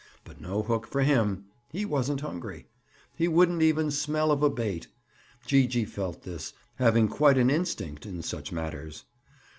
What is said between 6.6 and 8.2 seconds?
having quite an instinct